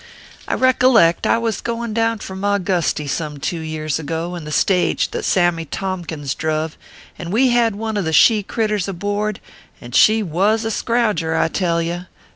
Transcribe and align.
I 0.47 0.55
recollect 0.55 1.27
I 1.27 1.37
was 1.37 1.61
goin 1.61 1.93
down 1.93 2.17
from 2.17 2.41
Augusty 2.43 3.05
some 3.07 3.37
two 3.37 3.59
years 3.59 3.99
ago, 3.99 4.33
in 4.33 4.45
the 4.45 4.47
old 4.49 4.55
stage 4.55 5.11
that 5.11 5.25
Sammy 5.25 5.63
Tompkins 5.65 6.33
druv, 6.33 6.71
and 7.19 7.31
we 7.31 7.49
had 7.49 7.75
one 7.75 7.97
of 7.97 8.05
the 8.05 8.11
she 8.11 8.41
critters 8.41 8.87
aboard 8.87 9.39
and 9.79 9.93
she 9.93 10.23
was 10.23 10.65
a 10.65 10.71
scrouger, 10.71 11.35
I 11.39 11.49
tell 11.49 11.83
ye! 11.83 12.07